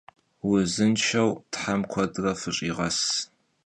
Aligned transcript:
Vuzınşşeu 0.47 1.29
them 1.53 1.81
kuedre 1.91 2.33
fış'iğes! 2.41 2.99